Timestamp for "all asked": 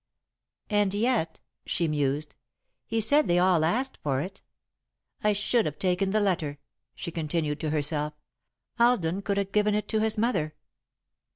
3.37-3.99